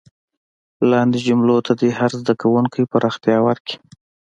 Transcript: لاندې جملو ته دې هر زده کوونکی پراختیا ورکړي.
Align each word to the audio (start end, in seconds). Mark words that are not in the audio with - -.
لاندې 0.91 1.19
جملو 1.27 1.57
ته 1.67 1.73
دې 1.81 1.89
هر 1.99 2.11
زده 2.19 2.33
کوونکی 2.41 2.89
پراختیا 2.91 3.37
ورکړي. 3.47 3.75